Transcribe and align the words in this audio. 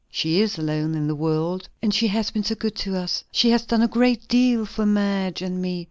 "She 0.09 0.41
is 0.41 0.57
alone 0.57 0.95
in 0.95 1.05
the 1.07 1.13
world." 1.13 1.69
"And 1.79 1.93
she 1.93 2.07
has 2.07 2.31
been 2.31 2.43
so 2.43 2.55
good 2.55 2.73
to 2.77 2.95
us! 2.97 3.23
She 3.31 3.51
has 3.51 3.61
done 3.67 3.83
a 3.83 3.87
great 3.87 4.27
deal 4.27 4.65
for 4.65 4.83
Madge 4.83 5.43
and 5.43 5.61
me." 5.61 5.79